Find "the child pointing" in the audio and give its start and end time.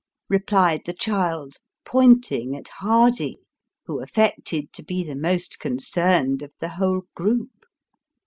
0.87-2.55